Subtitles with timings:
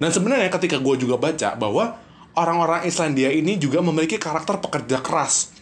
[0.00, 2.00] Dan sebenarnya ketika gue juga baca bahwa
[2.32, 5.52] orang-orang Islandia ini juga memiliki karakter pekerja keras.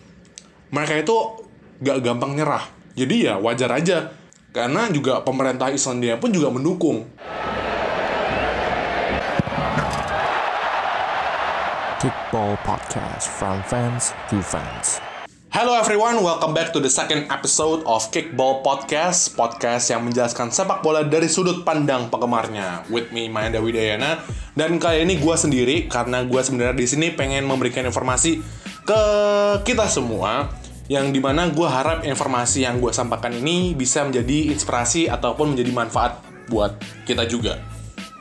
[0.70, 1.16] Mereka itu
[1.82, 2.62] gak gampang nyerah.
[2.94, 4.14] Jadi ya wajar aja.
[4.54, 7.02] Karena juga pemerintah Islandia pun juga mendukung.
[11.98, 15.02] Kickball Podcast from fans to fans.
[15.48, 20.84] Hello everyone, welcome back to the second episode of Kickball Podcast Podcast yang menjelaskan sepak
[20.84, 22.84] bola dari sudut pandang penggemarnya.
[22.92, 24.20] With me, Mayanda Widayana.
[24.52, 28.44] Dan kali ini gue sendiri, karena gue sebenarnya di sini pengen memberikan informasi
[28.84, 29.00] ke
[29.64, 30.52] kita semua
[30.92, 35.72] Yang di mana gue harap informasi yang gue sampaikan ini bisa menjadi inspirasi ataupun menjadi
[35.72, 36.20] manfaat
[36.52, 36.76] buat
[37.08, 37.77] kita juga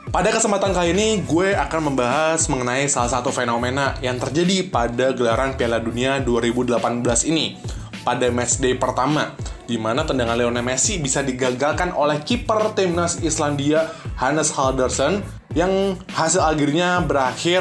[0.08, 5.52] pada kesempatan kali ini, gue akan membahas mengenai salah satu fenomena yang terjadi pada gelaran
[5.52, 7.60] Piala Dunia 2018 ini
[8.08, 9.36] pada matchday pertama,
[9.68, 15.20] di mana tendangan Lionel Messi bisa digagalkan oleh kiper timnas Islandia Hannes Haldersen
[15.52, 17.60] yang hasil akhirnya berakhir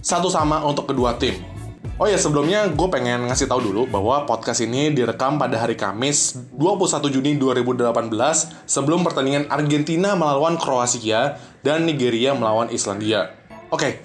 [0.00, 1.55] satu sama untuk kedua tim.
[1.96, 6.36] Oh ya sebelumnya gue pengen ngasih tahu dulu bahwa podcast ini direkam pada hari Kamis
[6.52, 8.12] 21 Juni 2018
[8.68, 13.32] sebelum pertandingan Argentina melawan Kroasia dan Nigeria melawan Islandia.
[13.72, 14.04] Oke,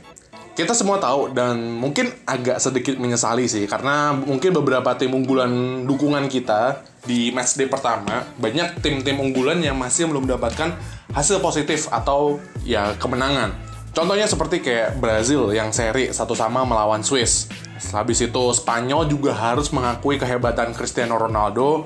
[0.55, 6.31] kita semua tahu dan mungkin agak sedikit menyesali sih karena mungkin beberapa tim unggulan dukungan
[6.31, 10.79] kita di matchday pertama banyak tim-tim unggulan yang masih belum mendapatkan
[11.11, 13.70] hasil positif atau ya kemenangan.
[13.91, 17.51] Contohnya seperti kayak Brazil yang seri satu sama melawan Swiss.
[17.91, 21.83] Habis itu Spanyol juga harus mengakui kehebatan Cristiano Ronaldo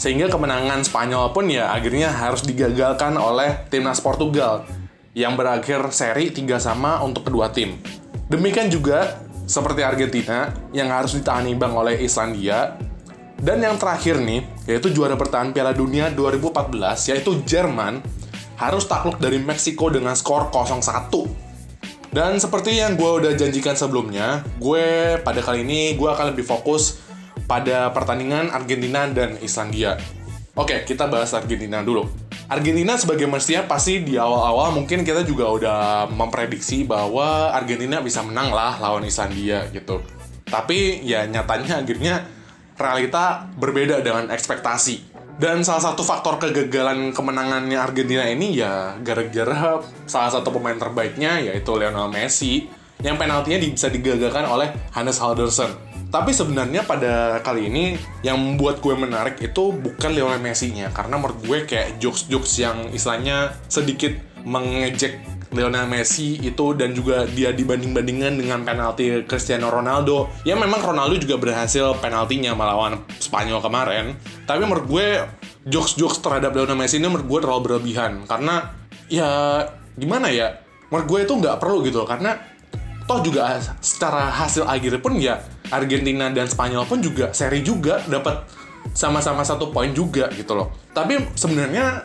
[0.00, 4.64] sehingga kemenangan Spanyol pun ya akhirnya harus digagalkan oleh timnas Portugal
[5.12, 7.76] yang berakhir seri 3 sama untuk kedua tim.
[8.32, 12.80] Demikian juga seperti Argentina yang harus ditahan imbang oleh Islandia
[13.36, 18.00] dan yang terakhir nih yaitu juara bertahan Piala Dunia 2014 yaitu Jerman
[18.56, 21.33] harus takluk dari Meksiko dengan skor 0-1
[22.14, 27.02] dan seperti yang gue udah janjikan sebelumnya, gue pada kali ini gue akan lebih fokus
[27.50, 29.98] pada pertandingan Argentina dan Islandia.
[30.54, 32.06] Oke, kita bahas Argentina dulu.
[32.46, 38.54] Argentina sebagai mestinya pasti di awal-awal mungkin kita juga udah memprediksi bahwa Argentina bisa menang
[38.54, 39.98] lah lawan Islandia gitu.
[40.46, 42.30] Tapi ya nyatanya akhirnya
[42.78, 45.13] realita berbeda dengan ekspektasi.
[45.34, 51.74] Dan salah satu faktor kegagalan kemenangannya Argentina ini ya gara-gara salah satu pemain terbaiknya yaitu
[51.74, 52.70] Lionel Messi
[53.02, 55.74] yang penaltinya bisa digagalkan oleh Hannes Haldersen.
[56.14, 61.42] Tapi sebenarnya pada kali ini yang membuat gue menarik itu bukan Lionel Messi-nya karena menurut
[61.42, 64.14] gue kayak jokes-jokes yang istilahnya sedikit
[64.46, 65.18] mengejek
[65.54, 70.28] Lionel Messi itu dan juga dia dibanding-bandingkan dengan penalti Cristiano Ronaldo.
[70.42, 74.18] Ya memang Ronaldo juga berhasil penaltinya melawan Spanyol kemarin.
[74.44, 75.06] Tapi menurut gue
[75.64, 78.74] jokes-jokes terhadap Lionel Messi ini menurut gue terlalu berlebihan karena
[79.08, 79.30] ya
[79.94, 80.60] gimana ya?
[80.92, 82.36] Menurut gue itu nggak perlu gitu karena
[83.04, 88.44] toh juga secara hasil akhir pun ya Argentina dan Spanyol pun juga seri juga dapat
[88.92, 90.72] sama-sama satu poin juga gitu loh.
[90.92, 92.04] Tapi sebenarnya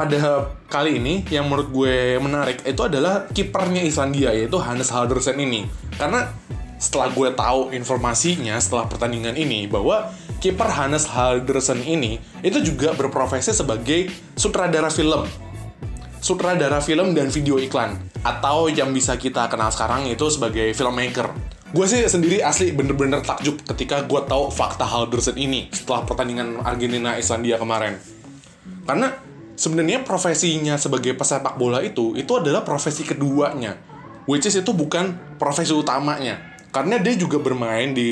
[0.00, 5.68] pada kali ini yang menurut gue menarik itu adalah kipernya Islandia yaitu Hannes Haldersen ini.
[6.00, 6.32] Karena
[6.80, 10.08] setelah gue tahu informasinya setelah pertandingan ini bahwa
[10.40, 14.08] kiper Hannes Haldersen ini itu juga berprofesi sebagai
[14.40, 15.28] sutradara film.
[16.24, 18.00] Sutradara film dan video iklan.
[18.24, 21.28] Atau yang bisa kita kenal sekarang itu sebagai filmmaker.
[21.76, 27.20] Gue sih sendiri asli bener-bener takjub ketika gue tahu fakta Haldersen ini setelah pertandingan Argentina
[27.20, 28.00] Islandia kemarin.
[28.88, 29.29] Karena
[29.60, 33.76] sebenarnya profesinya sebagai pesepak bola itu itu adalah profesi keduanya.
[34.24, 36.56] Which is itu bukan profesi utamanya.
[36.72, 38.08] Karena dia juga bermain di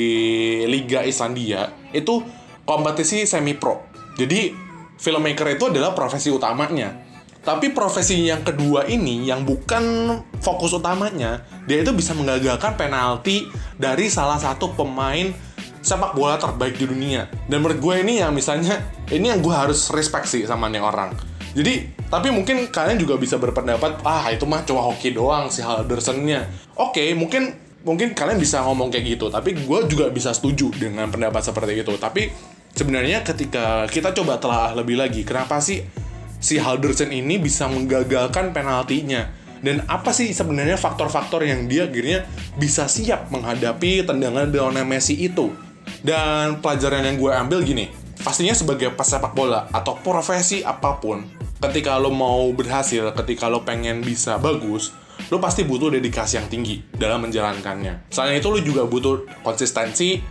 [0.69, 2.21] Liga Islandia itu
[2.67, 3.81] kompetisi semi pro
[4.19, 4.51] jadi
[4.99, 7.07] filmmaker itu adalah profesi utamanya.
[7.39, 10.11] Tapi profesi yang kedua ini yang bukan
[10.43, 13.47] fokus utamanya dia itu bisa menggagalkan penalti
[13.79, 15.31] dari salah satu pemain
[15.79, 17.31] sepak bola terbaik di dunia.
[17.47, 21.28] Dan menurut gue ini ya misalnya ini yang gue harus respect sih sama nih orang
[21.57, 26.45] jadi, tapi mungkin kalian juga bisa berpendapat, ah itu mah cuma hoki doang si Haldersennya.
[26.77, 31.09] Oke, okay, mungkin mungkin kalian bisa ngomong kayak gitu, tapi gue juga bisa setuju dengan
[31.09, 31.93] pendapat seperti itu.
[31.97, 32.29] Tapi
[32.77, 35.81] sebenarnya ketika kita coba telah lebih lagi, kenapa sih
[36.37, 39.25] si Haldersen ini bisa menggagalkan penaltinya?
[39.59, 42.23] Dan apa sih sebenarnya faktor-faktor yang dia akhirnya
[42.55, 45.51] bisa siap menghadapi tendangan Lionel Messi itu?
[45.99, 47.91] Dan pelajaran yang gue ambil gini,
[48.23, 53.99] pastinya sebagai pesepak bola atau profesi apa pun, ketika lo mau berhasil, ketika lo pengen
[53.99, 54.95] bisa bagus,
[55.27, 58.07] lo pasti butuh dedikasi yang tinggi dalam menjalankannya.
[58.07, 60.23] Selain itu lo juga butuh konsistensi,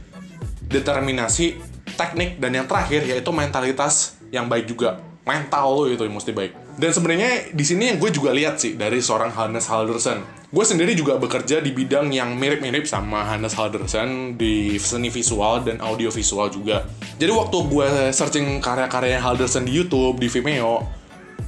[0.64, 1.60] determinasi,
[1.94, 5.04] teknik, dan yang terakhir yaitu mentalitas yang baik juga.
[5.28, 6.52] Mental lo itu yang mesti baik.
[6.78, 10.24] Dan sebenarnya di sini yang gue juga lihat sih dari seorang Hannes Halderson.
[10.48, 15.84] Gue sendiri juga bekerja di bidang yang mirip-mirip sama Hannes Halderson di seni visual dan
[15.84, 16.88] audio visual juga.
[17.20, 20.97] Jadi waktu gue searching karya-karya Halderson di YouTube, di Vimeo,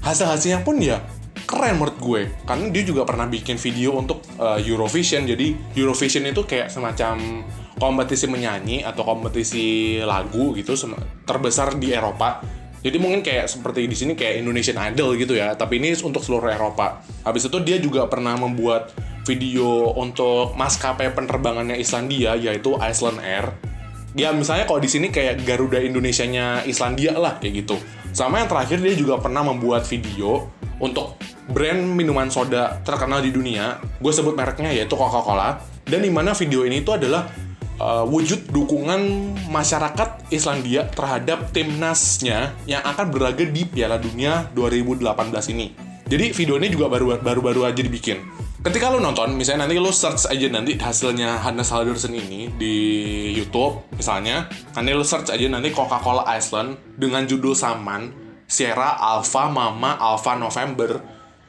[0.00, 1.00] hasil-hasilnya pun ya
[1.46, 2.20] keren menurut gue.
[2.46, 5.26] Karena dia juga pernah bikin video untuk uh, Eurovision.
[5.26, 7.44] Jadi Eurovision itu kayak semacam
[7.80, 10.76] kompetisi menyanyi atau kompetisi lagu gitu
[11.24, 12.44] terbesar di Eropa
[12.80, 16.48] jadi mungkin kayak seperti di sini kayak Indonesian Idol gitu ya, tapi ini untuk seluruh
[16.48, 17.04] Eropa.
[17.28, 18.96] Habis itu dia juga pernah membuat
[19.28, 23.52] video untuk maskapai penerbangannya Islandia yaitu Iceland Air.
[24.16, 27.76] Ya misalnya kalau di sini kayak Garuda Indonesianya Islandia lah kayak gitu.
[28.10, 30.50] Sama yang terakhir dia juga pernah membuat video
[30.82, 31.14] untuk
[31.50, 33.78] brand minuman soda terkenal di dunia.
[34.02, 35.62] Gue sebut mereknya yaitu Coca-Cola.
[35.86, 37.26] Dan di mana video ini itu adalah
[37.82, 45.74] uh, wujud dukungan masyarakat Islandia terhadap timnasnya yang akan berlaga di Piala Dunia 2018 ini.
[46.10, 48.22] Jadi video ini juga baru baru aja dibikin.
[48.60, 52.76] Ketika lo nonton, misalnya nanti lo search aja nanti hasilnya Hannes Halderson ini di
[53.32, 58.12] YouTube, misalnya, nanti lo search aja nanti Coca-Cola Iceland dengan judul saman
[58.44, 61.00] Sierra Alpha Mama Alpha November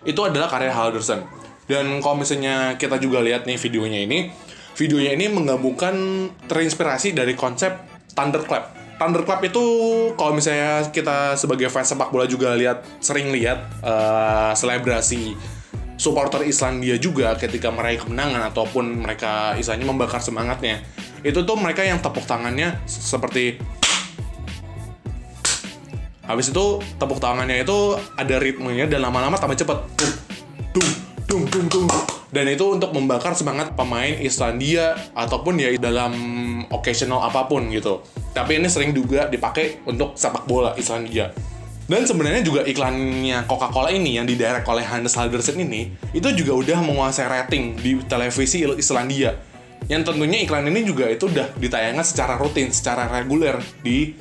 [0.07, 1.27] itu adalah karya Halderson.
[1.67, 4.31] Dan kalau misalnya kita juga lihat nih videonya ini,
[4.79, 5.95] videonya ini menggabungkan
[6.47, 7.75] terinspirasi dari konsep
[8.15, 8.71] Thunderclap.
[8.95, 9.63] Thunderclap itu
[10.15, 15.35] kalau misalnya kita sebagai fans sepak bola juga lihat sering lihat uh, selebrasi
[16.01, 20.81] supporter Islandia juga ketika meraih kemenangan ataupun mereka istilahnya membakar semangatnya.
[21.21, 23.61] Itu tuh mereka yang tepuk tangannya seperti
[26.21, 29.77] Habis itu tepuk tangannya itu ada ritmenya dan lama-lama tambah cepet.
[32.31, 36.13] Dan itu untuk membakar semangat pemain Islandia ataupun ya dalam
[36.71, 37.99] occasional apa pun gitu.
[38.31, 41.35] Tapi ini sering juga dipakai untuk sepak bola Islandia.
[41.91, 46.79] Dan sebenarnya juga iklannya Coca-Cola ini yang didirect oleh Hannes Haldersen ini itu juga udah
[46.79, 49.35] menguasai rating di televisi Islandia.
[49.91, 54.15] Yang tentunya iklan ini juga itu udah ditayangkan secara rutin, secara reguler di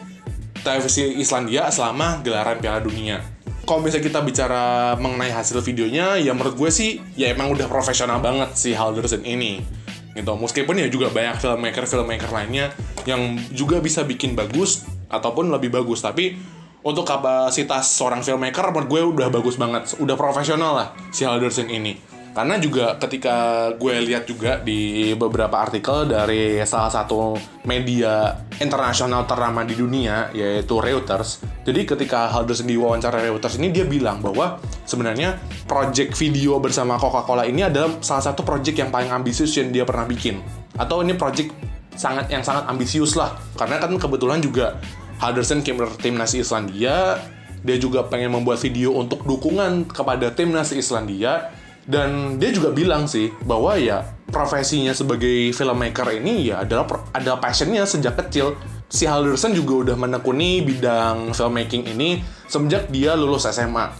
[0.66, 3.22] televisi Islandia selama gelaran Piala Dunia
[3.70, 4.64] kalau misalnya kita bicara
[4.98, 9.62] mengenai hasil videonya, ya menurut gue sih ya emang udah profesional banget si Halderson ini.
[10.10, 10.26] Gitu.
[10.26, 12.74] Meskipun ya juga banyak filmmaker-filmmaker lainnya
[13.06, 16.34] yang juga bisa bikin bagus ataupun lebih bagus, tapi
[16.80, 22.20] untuk kapasitas seorang filmmaker menurut gue udah bagus banget, udah profesional lah si Halderson ini.
[22.30, 27.34] Karena juga ketika gue lihat juga di beberapa artikel dari salah satu
[27.66, 31.42] media internasional ternama di dunia yaitu Reuters.
[31.66, 37.66] Jadi ketika Halderson diwawancara Reuters ini dia bilang bahwa sebenarnya project video bersama Coca-Cola ini
[37.66, 40.38] adalah salah satu project yang paling ambisius yang dia pernah bikin.
[40.78, 41.50] Atau ini project
[41.98, 43.34] sangat yang sangat ambisius lah.
[43.58, 44.78] Karena kan kebetulan juga
[45.20, 47.20] Halderson kiper timnas Islandia,
[47.60, 51.52] dia juga pengen membuat video untuk dukungan kepada timnas Islandia.
[51.90, 57.82] Dan dia juga bilang sih bahwa ya profesinya sebagai filmmaker ini ya adalah ada passionnya
[57.84, 58.54] sejak kecil.
[58.86, 63.90] Si Halderson juga udah menekuni bidang filmmaking ini semenjak dia lulus SMA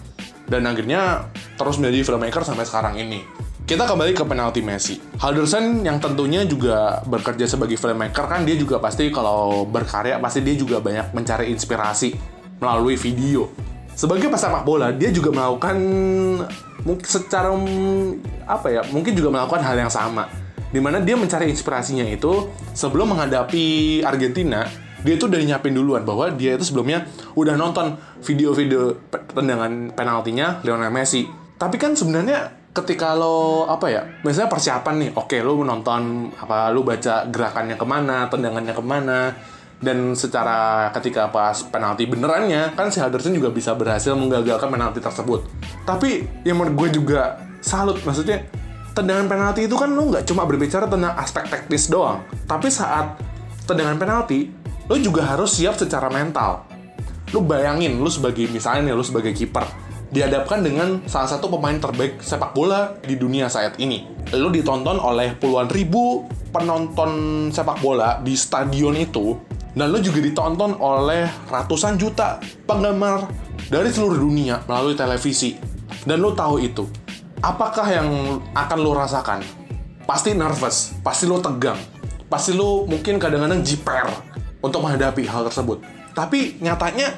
[0.51, 3.40] dan akhirnya terus menjadi filmmaker sampai sekarang ini.
[3.71, 4.99] Kita kembali ke penalti Messi.
[5.23, 10.59] Halderson yang tentunya juga bekerja sebagai filmmaker kan dia juga pasti kalau berkarya pasti dia
[10.59, 12.19] juga banyak mencari inspirasi
[12.59, 13.47] melalui video.
[13.95, 15.79] Sebagai pesepak bola dia juga melakukan
[16.83, 17.55] mungkin secara
[18.51, 20.27] apa ya mungkin juga melakukan hal yang sama.
[20.75, 24.67] Di mana dia mencari inspirasinya itu sebelum menghadapi Argentina
[25.07, 27.07] dia itu udah nyiapin duluan bahwa dia itu sebelumnya
[27.39, 28.99] udah nonton video-video
[29.31, 31.23] tendangan penaltinya Lionel Messi.
[31.55, 36.87] Tapi kan sebenarnya ketika lo apa ya misalnya persiapan nih oke lo menonton apa lo
[36.87, 39.21] baca gerakannya ke mana tendangannya ke mana
[39.81, 45.41] dan secara ketika pas penalti benerannya kan si Henderson juga bisa berhasil menggagalkan penalti tersebut.
[45.89, 48.45] Tapi yang menurut gue juga salut maksudnya
[48.93, 53.17] tendangan penalti itu kan lo nggak cuma berbicara tentang aspek teknis doang tapi saat
[53.65, 54.53] tendangan penalti
[54.87, 56.71] lo juga harus siap secara mental.
[57.35, 62.19] Lo bayangin lo sebagai misalnya nih lo sebagai kiper dihadapkan dengan salah satu pemain terbaik
[62.23, 64.07] sepak bola di dunia saat ini.
[64.35, 69.39] Lo ditonton oleh puluhan ribu penonton sepak bola di stadion itu
[69.75, 73.31] dan lo juga ditonton oleh ratusan juta penggemar
[73.71, 75.55] dari seluruh dunia melalui televisi.
[76.03, 76.85] Dan lo tahu itu.
[77.41, 78.09] Apakah yang
[78.53, 79.41] akan lo rasakan?
[80.05, 81.79] Pasti nervous, pasti lo tegang,
[82.27, 84.11] pasti lo mungkin kadang-kadang jiper
[84.59, 85.81] untuk menghadapi hal tersebut.
[86.13, 87.15] Tapi nyatanya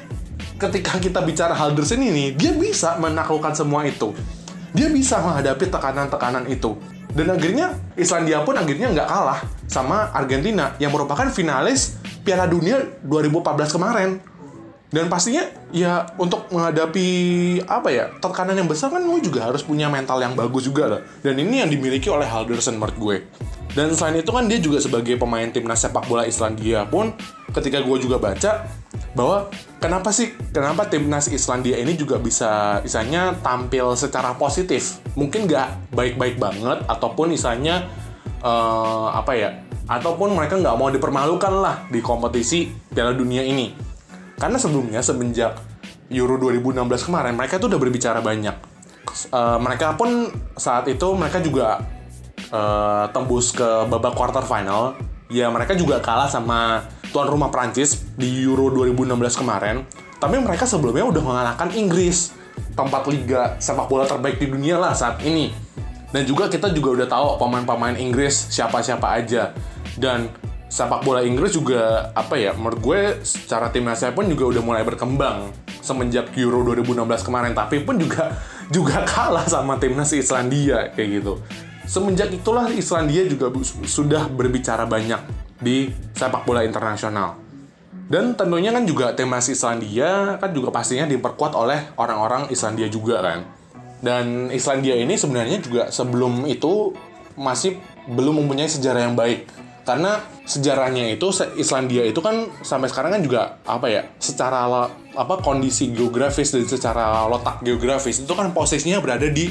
[0.69, 4.15] ketika kita bicara hal Halderson ini, dia bisa menaklukkan semua itu.
[4.71, 6.79] Dia bisa menghadapi tekanan-tekanan itu.
[7.13, 9.39] Dan akhirnya Islandia pun akhirnya nggak kalah
[9.69, 14.09] sama Argentina yang merupakan finalis Piala Dunia 2014 kemarin.
[14.93, 15.41] Dan pastinya
[15.73, 17.05] ya untuk menghadapi
[17.65, 21.01] apa ya tekanan yang besar kan lu juga harus punya mental yang bagus juga lah.
[21.21, 23.17] Dan ini yang dimiliki oleh Halderson menurut gue.
[23.73, 27.13] Dan selain itu kan dia juga sebagai pemain timnas sepak bola Islandia pun
[27.53, 28.82] ketika gue juga baca
[29.13, 35.01] bahwa kenapa sih kenapa timnas Islandia ini juga bisa misalnya tampil secara positif?
[35.13, 37.85] Mungkin nggak baik-baik banget ataupun misalnya
[38.41, 39.49] eh, apa ya
[39.85, 43.73] ataupun mereka nggak mau dipermalukan lah di kompetisi Piala Dunia ini.
[44.37, 45.61] Karena sebelumnya semenjak
[46.09, 48.55] Euro 2016 kemarin mereka tuh udah berbicara banyak.
[49.29, 51.85] Eh, mereka pun saat itu mereka juga
[52.49, 54.97] eh, tembus ke babak quarter final.
[55.29, 59.85] Ya mereka juga kalah sama tuan rumah Prancis di Euro 2016 kemarin.
[60.17, 62.33] Tapi mereka sebelumnya udah mengalahkan Inggris
[62.73, 65.53] tempat liga sepak bola terbaik di dunia lah saat ini.
[66.09, 69.53] Dan juga kita juga udah tahu pemain-pemain Inggris siapa-siapa aja.
[69.93, 70.25] Dan
[70.73, 75.53] sepak bola Inggris juga apa ya menurut gue secara timnasnya pun juga udah mulai berkembang
[75.85, 77.53] semenjak Euro 2016 kemarin.
[77.53, 78.33] Tapi pun juga
[78.73, 81.37] juga kalah sama timnas Islandia kayak gitu.
[81.85, 83.53] Semenjak itulah Islandia juga
[83.85, 87.43] sudah berbicara banyak di sepak bola internasional
[88.13, 93.47] dan tentunya kan juga timnas Islandia kan juga pastinya diperkuat oleh orang-orang Islandia juga kan.
[94.03, 96.91] Dan Islandia ini sebenarnya juga sebelum itu
[97.39, 97.79] masih
[98.11, 99.47] belum mempunyai sejarah yang baik.
[99.87, 104.67] Karena sejarahnya itu Islandia itu kan sampai sekarang kan juga apa ya secara
[105.15, 109.47] apa kondisi geografis dan secara letak geografis itu kan posisinya berada di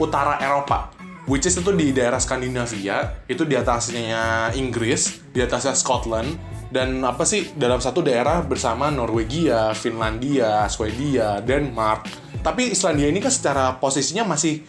[0.00, 0.99] utara Eropa
[1.30, 6.34] which is itu di daerah Skandinavia itu di atasnya Inggris di atasnya Scotland
[6.74, 12.06] dan apa sih dalam satu daerah bersama Norwegia, Finlandia, Swedia, Denmark.
[12.46, 14.62] Tapi Islandia ini kan secara posisinya masih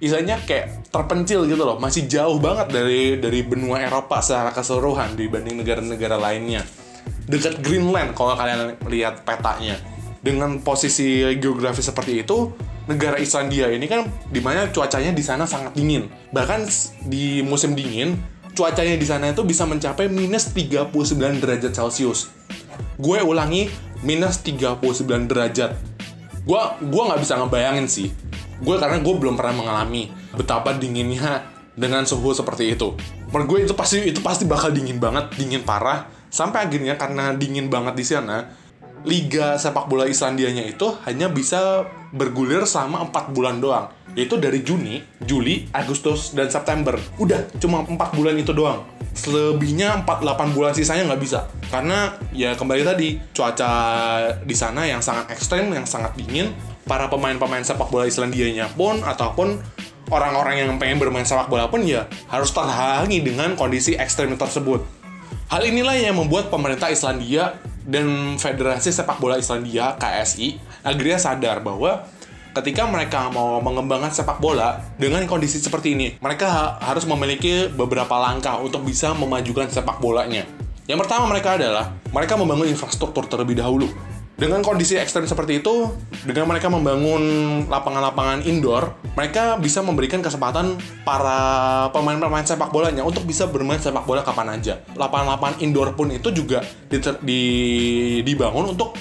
[0.00, 5.60] istilahnya kayak terpencil gitu loh masih jauh banget dari dari benua Eropa secara keseluruhan dibanding
[5.60, 6.64] negara-negara lainnya.
[7.28, 9.80] Dekat Greenland kalau kalian lihat petanya.
[10.22, 12.54] Dengan posisi geografis seperti itu
[12.90, 16.10] negara Islandia ini kan di mana cuacanya di sana sangat dingin.
[16.34, 16.66] Bahkan
[17.06, 18.18] di musim dingin
[18.52, 20.92] cuacanya di sana itu bisa mencapai minus 39
[21.40, 22.28] derajat celcius.
[23.00, 23.70] Gue ulangi
[24.04, 25.72] minus 39 derajat.
[26.42, 28.08] Gue gua nggak bisa ngebayangin sih.
[28.62, 32.94] Gue karena gue belum pernah mengalami betapa dinginnya dengan suhu seperti itu.
[33.32, 36.06] Menurut gue itu pasti itu pasti bakal dingin banget dingin parah.
[36.32, 38.48] Sampai akhirnya karena dingin banget di sana
[39.02, 43.88] liga sepak bola Islandianya itu hanya bisa bergulir selama 4 bulan doang.
[44.12, 47.00] Yaitu dari Juni, Juli, Agustus, dan September.
[47.16, 48.84] Udah cuma 4 bulan itu doang.
[49.16, 51.48] Selebihnya 4-8 bulan sisanya nggak bisa.
[51.72, 53.72] Karena ya kembali tadi cuaca
[54.44, 56.52] di sana yang sangat ekstrem yang sangat dingin.
[56.84, 59.54] Para pemain-pemain sepak bola Islandianya pun ataupun
[60.10, 64.84] orang-orang yang pengen bermain sepak bola pun ya harus terhalangi dengan kondisi ekstrem tersebut.
[65.48, 72.06] Hal inilah yang membuat pemerintah Islandia dan Federasi Sepak Bola Islandia KSI akhirnya sadar bahwa
[72.52, 78.12] ketika mereka mau mengembangkan sepak bola dengan kondisi seperti ini, mereka ha- harus memiliki beberapa
[78.20, 80.44] langkah untuk bisa memajukan sepak bolanya.
[80.84, 83.88] Yang pertama mereka adalah mereka membangun infrastruktur terlebih dahulu.
[84.42, 85.94] Dengan kondisi ekstrem seperti itu,
[86.26, 87.22] dengan mereka membangun
[87.70, 90.74] lapangan-lapangan indoor, mereka bisa memberikan kesempatan
[91.06, 94.82] para pemain-pemain sepak bolanya untuk bisa bermain sepak bola kapan aja.
[94.98, 96.58] Lapangan-lapangan indoor pun itu juga
[96.90, 98.98] diter- di- dibangun untuk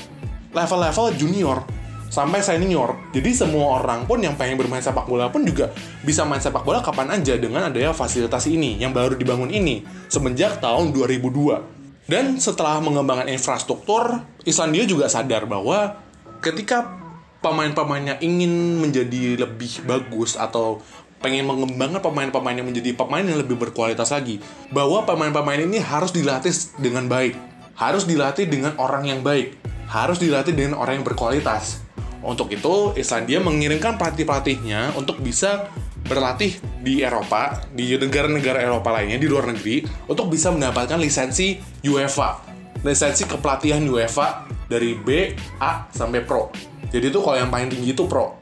[0.54, 1.66] level-level junior
[2.14, 3.10] sampai senior.
[3.10, 5.74] Jadi semua orang pun yang pengen bermain sepak bola pun juga
[6.06, 10.62] bisa main sepak bola kapan aja dengan adanya fasilitas ini yang baru dibangun ini semenjak
[10.62, 11.82] tahun 2002.
[12.12, 16.02] Dan setelah mengembangkan infrastruktur, Islandia juga sadar bahwa
[16.42, 16.98] ketika
[17.42, 20.82] pemain-pemainnya ingin menjadi lebih bagus atau
[21.22, 24.42] pengen mengembangkan pemain-pemain yang menjadi pemain yang lebih berkualitas lagi,
[24.74, 26.50] bahwa pemain-pemain ini harus dilatih
[26.82, 27.38] dengan baik,
[27.78, 29.54] harus dilatih dengan orang yang baik,
[29.86, 31.86] harus dilatih dengan orang yang berkualitas.
[32.22, 35.70] Untuk itu, Islandia mengirimkan pelatih-pelatihnya untuk bisa
[36.06, 42.51] berlatih di Eropa, di negara-negara Eropa lainnya, di luar negeri, untuk bisa mendapatkan lisensi UEFA.
[42.82, 46.50] Lisensi kepelatihan UEFA dari B, A, sampai Pro.
[46.90, 48.36] Jadi itu kalau yang paling tinggi itu Pro.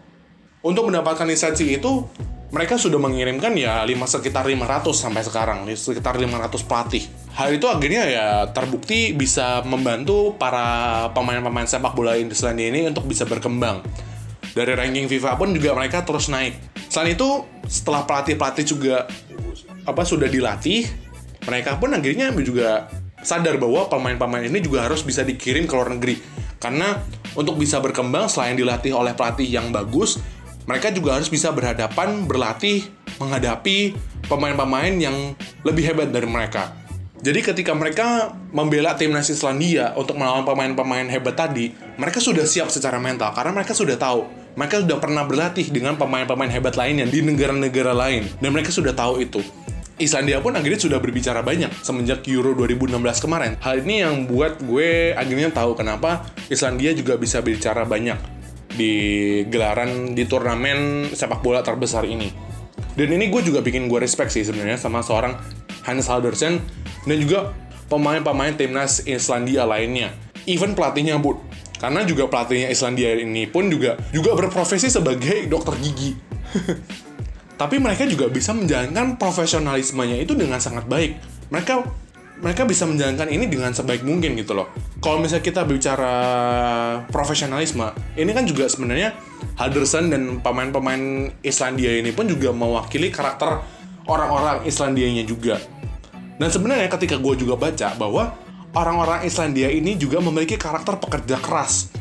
[0.59, 2.03] Untuk mendapatkan lisensi itu,
[2.49, 7.03] mereka sudah mengirimkan ya lima sekitar 500 sampai sekarang, sekitar 500 pelatih.
[7.37, 13.23] Hal itu akhirnya ya terbukti bisa membantu para pemain-pemain sepak bola Islandia ini untuk bisa
[13.29, 13.85] berkembang.
[14.51, 16.57] Dari ranking FIFA pun juga mereka terus naik.
[16.89, 19.05] Selain itu, setelah pelatih-pelatih juga
[19.85, 20.89] apa sudah dilatih,
[21.45, 22.89] mereka pun akhirnya juga
[23.21, 26.19] sadar bahwa pemain-pemain ini juga harus bisa dikirim ke luar negeri.
[26.59, 26.99] Karena
[27.35, 30.19] untuk bisa berkembang selain dilatih oleh pelatih yang bagus,
[30.67, 32.85] mereka juga harus bisa berhadapan, berlatih,
[33.17, 33.95] menghadapi
[34.29, 35.33] pemain-pemain yang
[35.65, 36.75] lebih hebat dari mereka.
[37.19, 42.95] Jadi ketika mereka membela timnas Islandia untuk melawan pemain-pemain hebat tadi, mereka sudah siap secara
[42.95, 44.23] mental karena mereka sudah tahu,
[44.55, 49.19] mereka sudah pernah berlatih dengan pemain-pemain hebat lainnya di negara-negara lain dan mereka sudah tahu
[49.19, 49.43] itu.
[49.99, 53.59] Islandia pun akhirnya sudah berbicara banyak semenjak Euro 2016 kemarin.
[53.59, 58.15] Hal ini yang buat gue akhirnya tahu kenapa Islandia juga bisa bicara banyak
[58.79, 58.93] di
[59.51, 62.31] gelaran di turnamen sepak bola terbesar ini.
[62.95, 65.35] Dan ini gue juga bikin gue respect sih sebenarnya sama seorang
[65.83, 66.63] Hans Haldersen
[67.03, 67.51] dan juga
[67.91, 70.15] pemain-pemain timnas Islandia lainnya.
[70.47, 71.43] Even pelatihnya pun.
[71.79, 76.15] Karena juga pelatihnya Islandia ini pun juga juga berprofesi sebagai dokter gigi.
[77.59, 81.19] Tapi mereka juga bisa menjalankan profesionalismenya itu dengan sangat baik.
[81.51, 81.83] Mereka
[82.39, 84.71] mereka bisa menjalankan ini dengan sebaik mungkin gitu loh.
[85.03, 86.13] Kalau misalnya kita bicara
[87.11, 89.11] profesionalisme, ini kan juga sebenarnya
[89.59, 93.59] Halderson dan pemain-pemain Islandia ini pun juga mewakili karakter
[94.07, 95.59] orang-orang Islandianya juga.
[96.39, 98.39] Dan sebenarnya ketika gue juga baca bahwa
[98.71, 101.91] orang-orang Islandia ini juga memiliki karakter pekerja keras.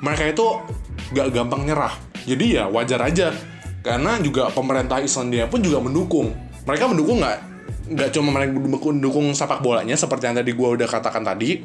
[0.00, 0.46] Mereka itu
[1.12, 1.92] gak gampang nyerah.
[2.24, 3.36] Jadi ya wajar aja
[3.88, 6.36] karena juga pemerintah Islandia pun juga mendukung
[6.68, 7.38] mereka mendukung nggak
[7.88, 11.64] nggak cuma mereka mendukung sepak bolanya seperti yang tadi gue udah katakan tadi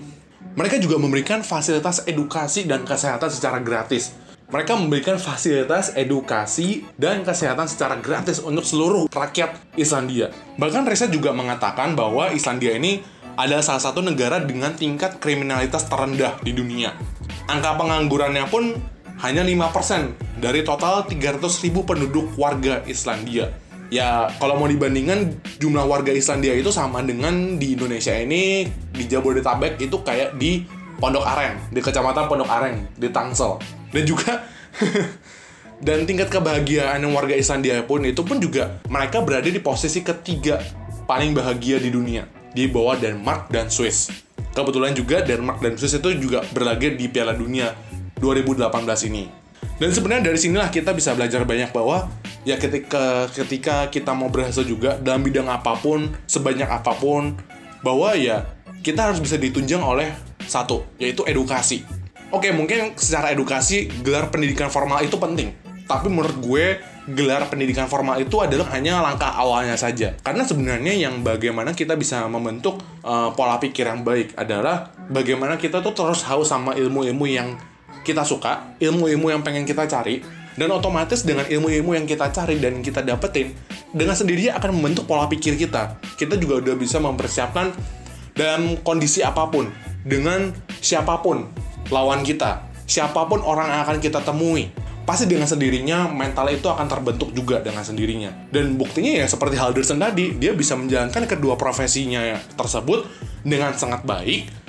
[0.55, 4.15] mereka juga memberikan fasilitas edukasi dan kesehatan secara gratis
[4.47, 10.29] mereka memberikan fasilitas edukasi dan kesehatan secara gratis untuk seluruh rakyat Islandia.
[10.61, 13.01] Bahkan riset juga mengatakan bahwa Islandia ini
[13.33, 16.93] adalah salah satu negara dengan tingkat kriminalitas terendah di dunia.
[17.49, 18.77] Angka penganggurannya pun
[19.21, 23.53] hanya 5% dari total 300 ribu penduduk warga Islandia.
[23.93, 29.77] Ya, kalau mau dibandingkan jumlah warga Islandia itu sama dengan di Indonesia ini, di Jabodetabek
[29.77, 30.65] itu kayak di
[30.97, 33.61] Pondok Aren, di Kecamatan Pondok Aren, di Tangsel.
[33.93, 34.41] Dan juga
[35.85, 40.57] dan tingkat kebahagiaan yang warga Islandia pun itu pun juga mereka berada di posisi ketiga
[41.05, 44.09] paling bahagia di dunia di bawah Denmark dan Swiss.
[44.53, 47.73] Kebetulan juga Denmark dan Swiss itu juga berlaga di Piala Dunia
[48.23, 48.71] 2018
[49.11, 49.27] ini.
[49.75, 52.07] Dan sebenarnya dari sinilah kita bisa belajar banyak bahwa
[52.47, 57.35] ya ketika ketika kita mau berhasil juga dalam bidang apa pun, sebanyak apa pun,
[57.83, 58.47] bahwa ya
[58.79, 60.15] kita harus bisa ditunjang oleh
[60.47, 61.83] satu, yaitu edukasi.
[62.33, 65.53] Oke, mungkin secara edukasi gelar pendidikan formal itu penting.
[65.83, 66.65] Tapi menurut gue
[67.11, 70.15] gelar pendidikan formal itu adalah hanya langkah awalnya saja.
[70.23, 75.83] Karena sebenarnya yang bagaimana kita bisa membentuk uh, pola pikir yang baik adalah bagaimana kita
[75.83, 77.59] tuh terus haus sama ilmu-ilmu yang
[78.03, 80.21] kita suka, ilmu-ilmu yang pengen kita cari,
[80.53, 83.55] dan otomatis dengan ilmu-ilmu yang kita cari dan kita dapetin,
[83.89, 85.97] dengan sendirinya akan membentuk pola pikir kita.
[86.19, 87.73] Kita juga udah bisa mempersiapkan
[88.37, 89.71] dalam kondisi apa pun,
[90.05, 91.49] dengan siapa pun
[91.89, 94.69] lawan kita, siapa pun orang yang akan kita temui.
[95.03, 98.31] Pasti dengan sendirinya mental itu akan terbentuk juga dengan sendirinya.
[98.47, 103.03] Dan buktinya ya seperti Halderson tadi, dia bisa menjalankan kedua profesinya tersebut
[103.43, 104.62] dengan sangat baik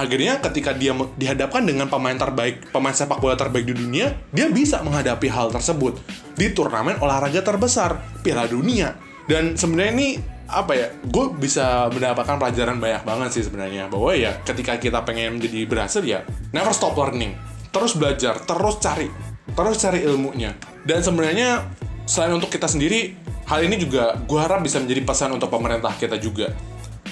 [0.00, 4.80] akhirnya ketika dia dihadapkan dengan pemain terbaik, pemain sepak bola terbaik di dunia, dia bisa
[4.80, 6.00] menghadapi hal tersebut
[6.34, 8.96] di turnamen olahraga terbesar, Piala Dunia.
[9.28, 10.08] Dan sebenarnya ini
[10.50, 15.38] apa ya, gue bisa mendapatkan pelajaran banyak banget sih sebenarnya bahwa ya ketika kita pengen
[15.38, 17.36] menjadi berhasil ya never stop learning,
[17.70, 19.06] terus belajar, terus cari,
[19.54, 20.56] terus cari ilmunya.
[20.82, 21.68] Dan sebenarnya
[22.08, 23.14] selain untuk kita sendiri,
[23.46, 26.50] hal ini juga gue harap bisa menjadi pesan untuk pemerintah kita juga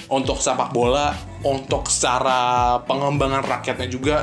[0.09, 1.13] untuk sepak bola,
[1.45, 4.17] untuk secara pengembangan rakyatnya juga.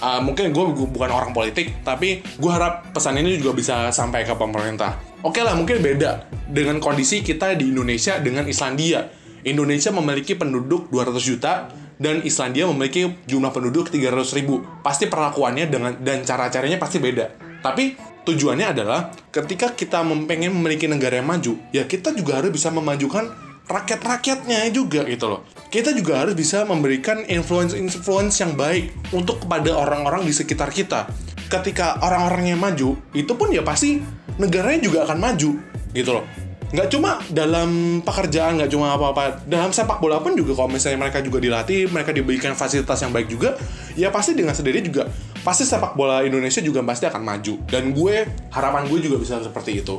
[0.00, 4.32] Uh, mungkin gue bukan orang politik, tapi gue harap pesan ini juga bisa sampai ke
[4.32, 4.96] pemerintah.
[5.20, 9.12] Oke okay lah, mungkin beda dengan kondisi kita di Indonesia dengan Islandia.
[9.44, 11.68] Indonesia memiliki penduduk 200 juta
[12.00, 14.64] dan Islandia memiliki jumlah penduduk 300 ribu.
[14.80, 17.36] Pasti perlakuannya dengan dan cara-caranya pasti beda.
[17.60, 17.92] Tapi
[18.24, 23.49] tujuannya adalah ketika kita pengen memiliki negara yang maju, ya kita juga harus bisa memajukan
[23.70, 25.46] rakyat-rakyatnya juga gitu loh.
[25.70, 31.06] Kita juga harus bisa memberikan influence-influence yang baik untuk kepada orang-orang di sekitar kita.
[31.46, 34.02] Ketika orang-orangnya maju, itu pun ya pasti
[34.42, 35.50] negaranya juga akan maju
[35.94, 36.26] gitu loh.
[36.70, 39.42] Nggak cuma dalam pekerjaan, nggak cuma apa-apa.
[39.42, 43.26] Dalam sepak bola pun juga kalau misalnya mereka juga dilatih, mereka diberikan fasilitas yang baik
[43.26, 43.58] juga,
[43.98, 45.10] ya pasti dengan sendiri juga
[45.42, 47.54] pasti sepak bola Indonesia juga pasti akan maju.
[47.66, 48.22] Dan gue,
[48.54, 49.98] harapan gue juga bisa seperti itu.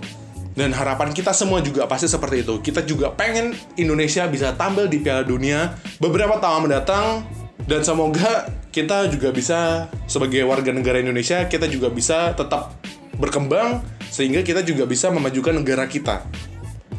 [0.52, 2.60] Dan harapan kita semua juga pasti seperti itu.
[2.60, 7.24] Kita juga pengen Indonesia bisa tampil di Piala Dunia beberapa tahun mendatang
[7.70, 12.76] dan semoga kita juga bisa sebagai warga negara Indonesia kita juga bisa tetap
[13.16, 13.80] berkembang
[14.12, 16.28] sehingga kita juga bisa memajukan negara kita.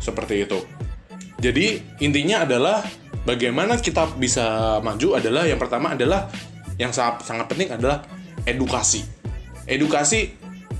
[0.01, 0.65] Seperti itu.
[1.43, 2.81] Jadi intinya adalah
[3.27, 6.31] bagaimana kita bisa maju adalah yang pertama adalah
[6.81, 8.07] yang sangat sangat penting adalah
[8.49, 9.05] edukasi.
[9.67, 10.35] Edukasi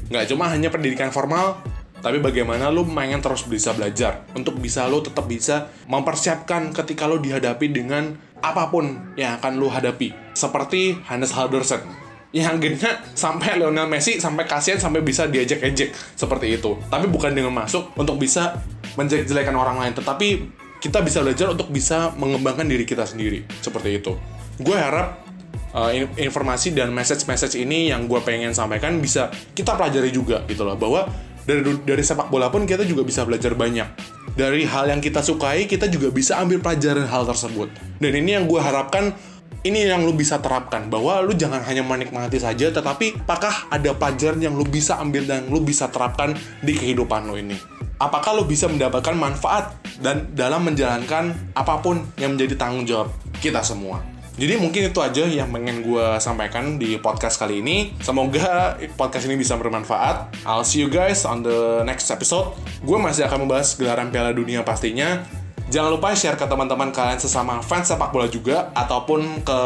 [0.09, 1.59] nggak cuma hanya pendidikan formal,
[2.03, 7.23] tapi bagaimana lo pengen terus bisa belajar untuk bisa lo tetap bisa mempersiapkan ketika lo
[7.23, 10.11] dihadapi dengan apa pun yang akan lu hadapi.
[10.35, 11.87] Seperti Hannes Haldersen
[12.33, 16.75] yang akhirnya sampai Lionel Messi sampai kasihan sampai bisa diajak-ejek seperti itu.
[16.91, 18.59] Tapi bukan dengan masuk untuk bisa
[18.99, 20.29] menjelek-jelekan orang lain, tetapi
[20.83, 24.19] kita bisa belajar untuk bisa mengembangkan diri kita sendiri seperti itu.
[24.59, 25.23] Gue harap
[25.77, 30.75] uh, informasi dan message-message ini yang gue pengen sampaikan bisa kita pelajari juga gitu loh
[30.75, 31.07] bahwa
[31.43, 33.89] dari dari sepak bola pun kita juga bisa belajar banyak.
[34.33, 37.69] Dari hal yang kita sukai kita juga bisa ambil pelajaran hal tersebut.
[37.99, 39.13] Dan ini yang gue harapkan
[39.63, 44.43] ini yang lu bisa terapkan bahwa lu jangan hanya menikmati saja tetapi apakah ada pelajaran
[44.43, 47.55] yang lu bisa ambil dan lu bisa terapkan di kehidupan lu ini?
[48.03, 53.63] Apakah lu bisa mendapatkan manfaat dan dalam menjalankan apa pun yang menjadi tanggung jawab kita
[53.63, 57.93] semua jadi mungkin itu aja yang pengen gue sampaikan di podcast kali ini.
[58.01, 60.33] Semoga podcast ini bisa bermanfaat.
[60.49, 62.57] I'll see you guys on the next episode.
[62.81, 65.21] Gue masih akan membahas gelaran Piala Dunia pastinya.
[65.69, 69.59] Jangan lupa share ke teman-teman kalian sesama fans sepak bola juga ataupun ke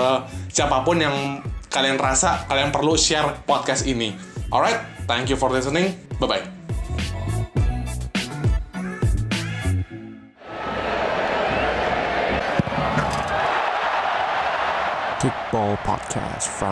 [0.50, 4.14] siapa pun yang kalian rasa kalian perlu share podcast ini.
[4.50, 5.94] Alright, thank you for listening.
[6.18, 6.55] Bye bye.
[15.26, 16.66] Kickball Podcast from